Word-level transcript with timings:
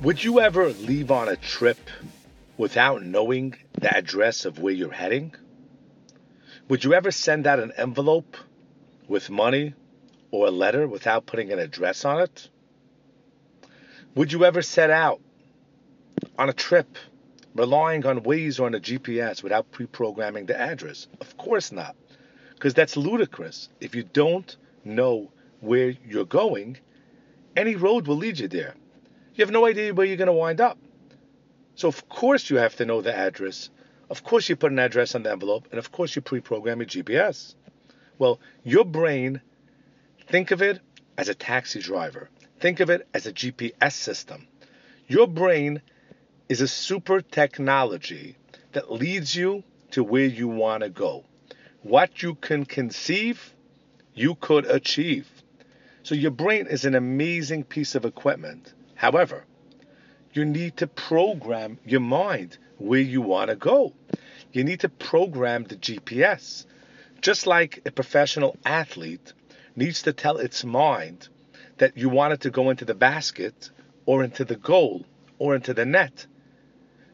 Would 0.00 0.22
you 0.22 0.38
ever 0.38 0.68
leave 0.68 1.10
on 1.10 1.28
a 1.28 1.34
trip 1.34 1.90
without 2.56 3.02
knowing 3.02 3.56
the 3.72 3.92
address 3.92 4.44
of 4.44 4.60
where 4.60 4.72
you're 4.72 4.92
heading? 4.92 5.34
Would 6.68 6.84
you 6.84 6.94
ever 6.94 7.10
send 7.10 7.48
out 7.48 7.58
an 7.58 7.72
envelope 7.76 8.36
with 9.08 9.28
money 9.28 9.74
or 10.30 10.46
a 10.46 10.52
letter 10.52 10.86
without 10.86 11.26
putting 11.26 11.50
an 11.50 11.58
address 11.58 12.04
on 12.04 12.20
it? 12.20 12.48
Would 14.14 14.32
you 14.32 14.44
ever 14.44 14.62
set 14.62 14.90
out 14.90 15.20
on 16.38 16.48
a 16.48 16.52
trip 16.52 16.96
relying 17.56 18.06
on 18.06 18.20
Waze 18.20 18.60
or 18.60 18.66
on 18.66 18.76
a 18.76 18.80
GPS 18.80 19.42
without 19.42 19.72
pre 19.72 19.86
programming 19.86 20.46
the 20.46 20.56
address? 20.56 21.08
Of 21.20 21.36
course 21.36 21.72
not, 21.72 21.96
because 22.54 22.72
that's 22.72 22.96
ludicrous. 22.96 23.68
If 23.80 23.96
you 23.96 24.04
don't 24.04 24.56
know 24.84 25.32
where 25.58 25.90
you're 26.06 26.24
going, 26.24 26.78
any 27.56 27.74
road 27.74 28.06
will 28.06 28.16
lead 28.16 28.38
you 28.38 28.46
there. 28.46 28.76
You 29.38 29.42
have 29.44 29.52
no 29.52 29.66
idea 29.66 29.94
where 29.94 30.04
you're 30.04 30.16
going 30.16 30.26
to 30.26 30.32
wind 30.32 30.60
up. 30.60 30.78
So, 31.76 31.86
of 31.86 32.08
course, 32.08 32.50
you 32.50 32.56
have 32.56 32.74
to 32.78 32.84
know 32.84 33.02
the 33.02 33.16
address. 33.16 33.70
Of 34.10 34.24
course, 34.24 34.48
you 34.48 34.56
put 34.56 34.72
an 34.72 34.80
address 34.80 35.14
on 35.14 35.22
the 35.22 35.30
envelope. 35.30 35.68
And 35.70 35.78
of 35.78 35.92
course, 35.92 36.16
you 36.16 36.22
pre 36.22 36.40
program 36.40 36.80
your 36.80 36.88
GPS. 36.88 37.54
Well, 38.18 38.40
your 38.64 38.84
brain, 38.84 39.40
think 40.26 40.50
of 40.50 40.60
it 40.60 40.80
as 41.16 41.28
a 41.28 41.36
taxi 41.36 41.78
driver, 41.78 42.30
think 42.58 42.80
of 42.80 42.90
it 42.90 43.06
as 43.14 43.26
a 43.26 43.32
GPS 43.32 43.92
system. 43.92 44.48
Your 45.06 45.28
brain 45.28 45.82
is 46.48 46.60
a 46.60 46.66
super 46.66 47.20
technology 47.20 48.34
that 48.72 48.90
leads 48.90 49.36
you 49.36 49.62
to 49.92 50.02
where 50.02 50.24
you 50.24 50.48
want 50.48 50.82
to 50.82 50.90
go. 50.90 51.24
What 51.82 52.24
you 52.24 52.34
can 52.34 52.64
conceive, 52.64 53.54
you 54.14 54.34
could 54.34 54.66
achieve. 54.66 55.30
So, 56.02 56.16
your 56.16 56.32
brain 56.32 56.66
is 56.66 56.84
an 56.84 56.96
amazing 56.96 57.62
piece 57.62 57.94
of 57.94 58.04
equipment 58.04 58.74
However, 58.98 59.44
you 60.32 60.44
need 60.44 60.78
to 60.78 60.88
program 60.88 61.78
your 61.84 62.00
mind 62.00 62.58
where 62.78 63.00
you 63.00 63.22
want 63.22 63.48
to 63.48 63.54
go. 63.54 63.92
You 64.52 64.64
need 64.64 64.80
to 64.80 64.88
program 64.88 65.62
the 65.62 65.76
GPS. 65.76 66.66
Just 67.20 67.46
like 67.46 67.80
a 67.86 67.92
professional 67.92 68.56
athlete 68.66 69.32
needs 69.76 70.02
to 70.02 70.12
tell 70.12 70.38
its 70.38 70.64
mind 70.64 71.28
that 71.76 71.96
you 71.96 72.08
want 72.08 72.32
it 72.32 72.40
to 72.40 72.50
go 72.50 72.70
into 72.70 72.84
the 72.84 72.94
basket 72.96 73.70
or 74.04 74.24
into 74.24 74.44
the 74.44 74.56
goal 74.56 75.06
or 75.38 75.54
into 75.54 75.74
the 75.74 75.86
net. 75.86 76.26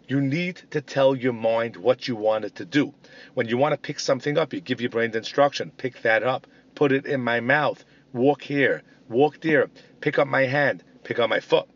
You 0.08 0.22
need 0.22 0.62
to 0.70 0.80
tell 0.80 1.14
your 1.14 1.34
mind 1.34 1.76
what 1.76 2.08
you 2.08 2.16
want 2.16 2.46
it 2.46 2.54
to 2.56 2.64
do. 2.64 2.94
When 3.34 3.46
you 3.46 3.58
want 3.58 3.72
to 3.72 3.86
pick 3.86 4.00
something 4.00 4.38
up, 4.38 4.54
you 4.54 4.62
give 4.62 4.80
your 4.80 4.88
brain 4.88 5.10
the 5.10 5.18
instruction 5.18 5.70
pick 5.76 6.00
that 6.00 6.22
up, 6.22 6.46
put 6.74 6.92
it 6.92 7.04
in 7.04 7.20
my 7.20 7.40
mouth, 7.40 7.84
walk 8.14 8.40
here, 8.40 8.82
walk 9.10 9.42
there, 9.42 9.68
pick 10.00 10.18
up 10.18 10.28
my 10.28 10.46
hand, 10.46 10.82
pick 11.02 11.18
up 11.18 11.28
my 11.28 11.40
foot. 11.40 11.68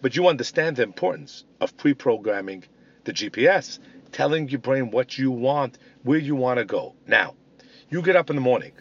But 0.00 0.16
you 0.16 0.28
understand 0.28 0.76
the 0.76 0.84
importance 0.84 1.44
of 1.60 1.76
pre 1.76 1.94
programming 1.94 2.64
the 3.04 3.12
GPS, 3.12 3.78
telling 4.12 4.48
your 4.48 4.60
brain 4.60 4.90
what 4.90 5.18
you 5.18 5.30
want, 5.30 5.78
where 6.02 6.18
you 6.18 6.36
want 6.36 6.58
to 6.58 6.64
go. 6.64 6.94
Now, 7.06 7.34
you 7.90 8.02
get 8.02 8.16
up 8.16 8.30
in 8.30 8.36
the 8.36 8.42
morning. 8.42 8.72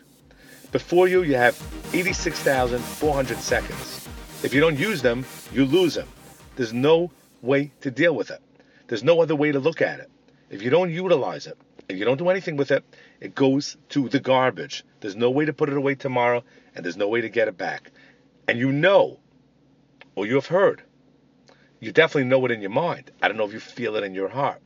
Before 0.72 1.07
you, 1.07 1.23
you 1.23 1.35
have 1.35 1.57
86,400 1.94 3.38
seconds. 3.38 4.07
If 4.44 4.53
you 4.53 4.59
don't 4.59 4.77
use 4.77 5.01
them, 5.01 5.25
you 5.53 5.66
lose 5.66 5.95
them. 5.95 6.07
There's 6.56 6.73
no 6.73 7.11
way 7.41 7.72
to 7.81 7.89
deal 7.89 8.13
with 8.16 8.31
it. 8.31 8.41
There's 8.88 9.03
no 9.03 9.22
other 9.22 9.35
way 9.35 9.51
to 9.51 9.59
look 9.59 9.81
at 9.81 10.00
it. 10.00 10.11
If 10.50 10.61
you 10.61 10.69
don't 10.69 10.91
utilize 10.91 11.47
it, 11.47 11.57
if 11.89 11.97
you 11.97 12.06
don't 12.06 12.17
do 12.17 12.29
anything 12.29 12.57
with 12.57 12.72
it, 12.72 12.83
it 13.22 13.33
goes 13.33 13.77
to 13.89 14.09
the 14.09 14.19
garbage. 14.19 14.83
There's 15.00 15.16
no 15.16 15.31
way 15.31 15.45
to 15.45 15.53
put 15.53 15.69
it 15.69 15.77
away 15.77 15.95
tomorrow, 15.95 16.44
and 16.75 16.83
there's 16.83 16.97
no 16.97 17.07
way 17.07 17.22
to 17.22 17.29
get 17.29 17.47
it 17.47 17.57
back. 17.57 17.91
And 18.47 18.59
you 18.59 18.72
know, 18.72 19.19
or 20.16 20.25
you 20.25 20.35
have 20.35 20.47
heard, 20.47 20.83
you 21.79 21.91
definitely 21.91 22.29
know 22.29 22.45
it 22.45 22.51
in 22.51 22.61
your 22.61 22.71
mind. 22.71 23.11
I 23.21 23.27
don't 23.27 23.38
know 23.38 23.45
if 23.45 23.53
you 23.53 23.59
feel 23.59 23.95
it 23.95 24.03
in 24.03 24.15
your 24.15 24.29
heart. 24.29 24.61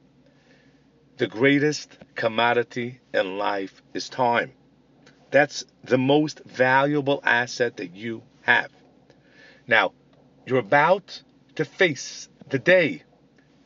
The 1.18 1.28
greatest 1.28 1.98
commodity 2.16 3.00
in 3.14 3.38
life 3.38 3.82
is 3.94 4.10
time. 4.10 4.54
That's 5.30 5.66
the 5.84 5.98
most 5.98 6.42
valuable 6.46 7.22
asset 7.24 7.78
that 7.78 7.96
you 7.96 8.24
have. 8.42 8.70
Now, 9.68 9.94
you're 10.46 10.60
about 10.60 11.22
to 11.56 11.66
face 11.66 12.28
the 12.50 12.60
day 12.60 13.04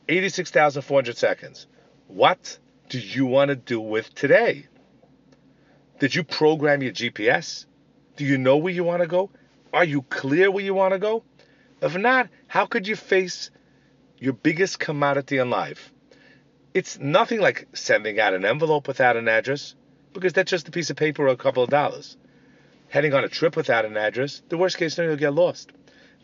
86,400 0.08 1.16
seconds. 1.16 1.66
What 2.08 2.58
do 2.88 2.98
you 2.98 3.26
want 3.26 3.48
to 3.48 3.56
do 3.56 3.80
with 3.80 4.14
today? 4.14 4.66
Did 5.98 6.14
you 6.14 6.22
program 6.22 6.82
your 6.82 6.92
GPS? 6.92 7.66
Do 8.16 8.24
you 8.24 8.38
know 8.38 8.58
where 8.58 8.72
you 8.72 8.84
want 8.84 9.02
to 9.02 9.08
go? 9.08 9.30
Are 9.72 9.84
you 9.84 10.02
clear 10.02 10.50
where 10.50 10.64
you 10.64 10.74
want 10.74 10.92
to 10.92 10.98
go? 10.98 11.24
If 11.82 11.96
not, 11.96 12.28
how 12.46 12.66
could 12.66 12.88
you 12.88 12.96
face 12.96 13.50
your 14.18 14.32
biggest 14.32 14.78
commodity 14.78 15.38
in 15.38 15.50
life? 15.50 15.92
It's 16.72 16.98
nothing 16.98 17.40
like 17.40 17.68
sending 17.74 18.18
out 18.18 18.34
an 18.34 18.44
envelope 18.44 18.88
without 18.88 19.16
an 19.16 19.28
address, 19.28 19.74
because 20.12 20.32
that's 20.32 20.50
just 20.50 20.68
a 20.68 20.70
piece 20.70 20.90
of 20.90 20.96
paper 20.96 21.24
or 21.24 21.28
a 21.28 21.36
couple 21.36 21.62
of 21.62 21.70
dollars. 21.70 22.16
Heading 22.88 23.14
on 23.14 23.24
a 23.24 23.28
trip 23.28 23.56
without 23.56 23.84
an 23.84 23.96
address, 23.96 24.42
the 24.48 24.56
worst 24.56 24.78
case 24.78 24.94
scenario, 24.94 25.12
you'll 25.12 25.20
get 25.20 25.34
lost. 25.34 25.70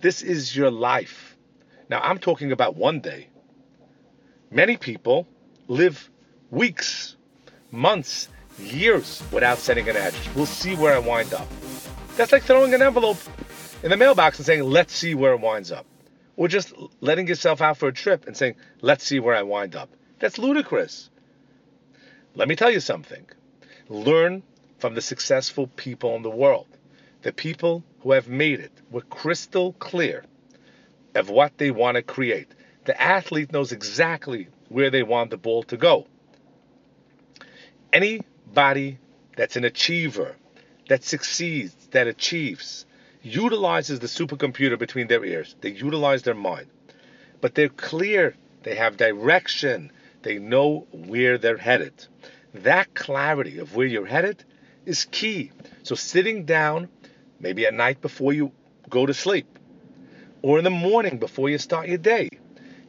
This 0.00 0.22
is 0.22 0.56
your 0.56 0.70
life. 0.70 1.36
Now, 1.88 2.00
I'm 2.00 2.18
talking 2.18 2.52
about 2.52 2.76
one 2.76 3.00
day. 3.00 3.28
Many 4.50 4.76
people 4.76 5.26
live 5.68 6.10
weeks, 6.50 7.16
months, 7.70 8.28
years 8.58 9.22
without 9.32 9.58
sending 9.58 9.88
an 9.88 9.96
address. 9.96 10.34
We'll 10.34 10.46
see 10.46 10.76
where 10.76 10.94
I 10.94 10.98
wind 10.98 11.34
up. 11.34 11.48
That's 12.16 12.32
like 12.32 12.42
throwing 12.42 12.74
an 12.74 12.82
envelope 12.82 13.18
in 13.82 13.90
the 13.90 13.96
mailbox 13.96 14.38
and 14.38 14.46
saying, 14.46 14.62
let's 14.62 14.92
see 14.92 15.14
where 15.14 15.32
it 15.32 15.40
winds 15.40 15.72
up. 15.72 15.86
Or 16.36 16.48
just 16.48 16.72
letting 17.00 17.26
yourself 17.26 17.60
out 17.60 17.76
for 17.76 17.88
a 17.88 17.92
trip 17.92 18.26
and 18.26 18.36
saying, 18.36 18.54
let's 18.80 19.04
see 19.04 19.20
where 19.20 19.34
I 19.34 19.42
wind 19.42 19.76
up. 19.76 19.90
That's 20.18 20.38
ludicrous. 20.38 21.10
Let 22.34 22.48
me 22.48 22.56
tell 22.56 22.70
you 22.70 22.80
something. 22.80 23.26
Learn 23.88 24.42
from 24.78 24.94
the 24.94 25.00
successful 25.00 25.66
people 25.66 26.16
in 26.16 26.22
the 26.22 26.30
world. 26.30 26.66
The 27.22 27.32
people 27.32 27.84
who 28.00 28.12
have 28.12 28.28
made 28.28 28.60
it 28.60 28.72
were 28.90 29.02
crystal 29.02 29.74
clear 29.74 30.24
of 31.14 31.28
what 31.28 31.58
they 31.58 31.70
want 31.70 31.96
to 31.96 32.02
create. 32.02 32.48
The 32.84 33.00
athlete 33.00 33.52
knows 33.52 33.72
exactly 33.72 34.48
where 34.68 34.90
they 34.90 35.02
want 35.02 35.30
the 35.30 35.36
ball 35.36 35.62
to 35.64 35.76
go. 35.76 36.06
Anybody 37.92 38.98
that's 39.36 39.56
an 39.56 39.64
achiever, 39.64 40.36
that 40.88 41.04
succeeds, 41.04 41.74
that 41.90 42.06
achieves, 42.06 42.86
utilizes 43.22 44.00
the 44.00 44.06
supercomputer 44.06 44.78
between 44.78 45.06
their 45.06 45.24
ears. 45.24 45.54
They 45.60 45.70
utilize 45.70 46.22
their 46.22 46.34
mind. 46.34 46.66
But 47.40 47.54
they're 47.54 47.68
clear. 47.68 48.34
They 48.62 48.74
have 48.76 48.96
direction. 48.96 49.92
They 50.22 50.38
know 50.38 50.86
where 50.92 51.38
they're 51.38 51.56
headed. 51.56 52.06
That 52.54 52.94
clarity 52.94 53.58
of 53.58 53.74
where 53.74 53.86
you're 53.86 54.06
headed 54.06 54.44
is 54.84 55.04
key. 55.06 55.50
So 55.82 55.94
sitting 55.94 56.44
down, 56.44 56.88
maybe 57.40 57.66
at 57.66 57.74
night 57.74 58.00
before 58.00 58.32
you 58.32 58.52
go 58.88 59.06
to 59.06 59.14
sleep, 59.14 59.46
or 60.42 60.58
in 60.58 60.64
the 60.64 60.70
morning 60.70 61.18
before 61.18 61.48
you 61.48 61.58
start 61.58 61.88
your 61.88 61.98
day, 61.98 62.28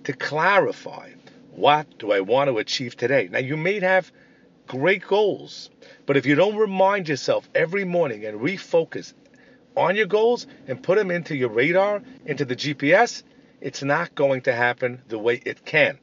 to 0.03 0.13
clarify 0.13 1.11
what 1.51 1.97
do 1.99 2.11
I 2.11 2.19
want 2.19 2.49
to 2.49 2.57
achieve 2.57 2.97
today. 2.97 3.29
Now 3.31 3.39
you 3.39 3.55
may 3.55 3.79
have 3.79 4.11
great 4.67 5.05
goals, 5.05 5.69
but 6.05 6.17
if 6.17 6.25
you 6.25 6.35
don't 6.35 6.57
remind 6.57 7.07
yourself 7.07 7.47
every 7.53 7.85
morning 7.85 8.25
and 8.25 8.39
refocus 8.39 9.13
on 9.75 9.95
your 9.95 10.05
goals 10.05 10.47
and 10.67 10.81
put 10.81 10.97
them 10.97 11.11
into 11.11 11.35
your 11.35 11.49
radar, 11.49 12.01
into 12.25 12.45
the 12.45 12.55
GPS, 12.55 13.23
it's 13.61 13.83
not 13.83 14.13
going 14.15 14.41
to 14.41 14.53
happen 14.53 15.01
the 15.07 15.19
way 15.19 15.41
it 15.45 15.65
can. 15.65 15.99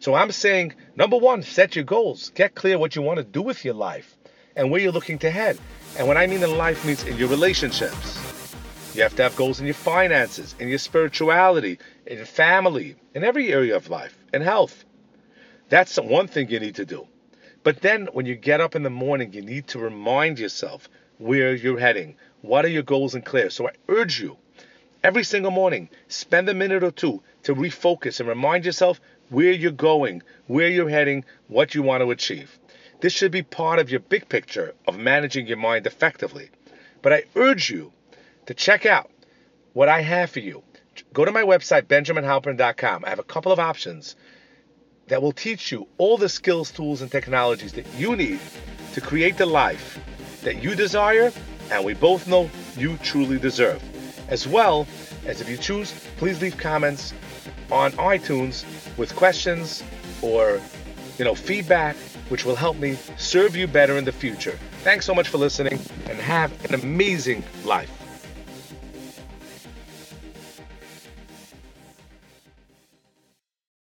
So 0.00 0.14
I'm 0.14 0.32
saying, 0.32 0.74
number 0.96 1.16
one, 1.16 1.42
set 1.42 1.76
your 1.76 1.84
goals. 1.84 2.30
Get 2.30 2.54
clear 2.54 2.78
what 2.78 2.94
you 2.94 3.02
want 3.02 3.18
to 3.18 3.24
do 3.24 3.42
with 3.42 3.64
your 3.64 3.74
life 3.74 4.16
and 4.56 4.70
where 4.70 4.80
you're 4.80 4.92
looking 4.92 5.18
to 5.20 5.30
head. 5.30 5.58
And 5.98 6.06
what 6.06 6.16
I 6.16 6.26
mean 6.26 6.42
in 6.42 6.56
life 6.58 6.84
means 6.84 7.04
in 7.04 7.16
your 7.16 7.28
relationships. 7.28 8.20
You 8.94 9.02
have 9.02 9.16
to 9.16 9.24
have 9.24 9.34
goals 9.34 9.60
in 9.60 9.66
your 9.66 9.74
finances, 9.74 10.54
in 10.58 10.68
your 10.68 10.78
spirituality, 10.78 11.78
in 12.06 12.18
your 12.18 12.26
family, 12.26 12.96
in 13.14 13.24
every 13.24 13.52
area 13.52 13.74
of 13.74 13.90
life, 13.90 14.16
in 14.32 14.42
health. 14.42 14.84
That's 15.68 15.94
the 15.96 16.02
one 16.02 16.28
thing 16.28 16.48
you 16.48 16.60
need 16.60 16.76
to 16.76 16.84
do. 16.84 17.08
But 17.64 17.80
then 17.80 18.08
when 18.12 18.26
you 18.26 18.36
get 18.36 18.60
up 18.60 18.76
in 18.76 18.82
the 18.82 18.90
morning, 18.90 19.32
you 19.32 19.42
need 19.42 19.68
to 19.68 19.78
remind 19.78 20.38
yourself 20.38 20.88
where 21.18 21.54
you're 21.54 21.78
heading, 21.78 22.16
what 22.44 22.64
are 22.64 22.68
your 22.68 22.82
goals 22.82 23.14
and 23.14 23.24
clear? 23.24 23.50
So 23.50 23.68
I 23.68 23.72
urge 23.88 24.20
you, 24.20 24.36
Every 25.04 25.22
single 25.22 25.50
morning, 25.50 25.90
spend 26.08 26.48
a 26.48 26.54
minute 26.54 26.82
or 26.82 26.90
two 26.90 27.22
to 27.42 27.54
refocus 27.54 28.20
and 28.20 28.28
remind 28.28 28.64
yourself 28.64 29.02
where 29.28 29.52
you're 29.52 29.70
going, 29.70 30.22
where 30.46 30.68
you're 30.68 30.88
heading, 30.88 31.26
what 31.46 31.74
you 31.74 31.82
want 31.82 32.02
to 32.02 32.10
achieve. 32.10 32.58
This 33.00 33.12
should 33.12 33.30
be 33.30 33.42
part 33.42 33.78
of 33.78 33.90
your 33.90 34.00
big 34.00 34.30
picture 34.30 34.74
of 34.88 34.98
managing 34.98 35.46
your 35.46 35.58
mind 35.58 35.86
effectively. 35.86 36.48
But 37.02 37.12
I 37.12 37.24
urge 37.36 37.68
you 37.68 37.92
to 38.46 38.54
check 38.54 38.86
out 38.86 39.10
what 39.74 39.90
I 39.90 40.00
have 40.00 40.30
for 40.30 40.40
you. 40.40 40.62
Go 41.12 41.26
to 41.26 41.32
my 41.32 41.42
website, 41.42 41.82
benjaminhalpern.com. 41.82 43.04
I 43.04 43.10
have 43.10 43.18
a 43.18 43.24
couple 43.24 43.52
of 43.52 43.58
options 43.58 44.16
that 45.08 45.20
will 45.20 45.32
teach 45.32 45.70
you 45.70 45.86
all 45.98 46.16
the 46.16 46.30
skills, 46.30 46.70
tools, 46.70 47.02
and 47.02 47.12
technologies 47.12 47.74
that 47.74 47.86
you 47.98 48.16
need 48.16 48.40
to 48.94 49.02
create 49.02 49.36
the 49.36 49.44
life 49.44 50.00
that 50.44 50.62
you 50.62 50.74
desire 50.74 51.30
and 51.70 51.84
we 51.84 51.94
both 51.94 52.26
know 52.26 52.50
you 52.76 52.96
truly 52.98 53.38
deserve. 53.38 53.82
As 54.28 54.46
well 54.46 54.86
as 55.26 55.40
if 55.40 55.48
you 55.48 55.56
choose, 55.56 55.92
please 56.16 56.40
leave 56.40 56.56
comments 56.56 57.12
on 57.70 57.92
iTunes 57.92 58.64
with 58.96 59.14
questions 59.16 59.82
or 60.22 60.60
you 61.18 61.24
know 61.24 61.34
feedback 61.34 61.96
which 62.28 62.44
will 62.44 62.56
help 62.56 62.76
me 62.78 62.96
serve 63.16 63.54
you 63.54 63.66
better 63.66 63.96
in 63.98 64.04
the 64.04 64.12
future. 64.12 64.58
Thanks 64.82 65.06
so 65.06 65.14
much 65.14 65.28
for 65.28 65.38
listening 65.38 65.78
and 66.08 66.18
have 66.18 66.52
an 66.64 66.74
amazing 66.74 67.42
life. 67.64 68.03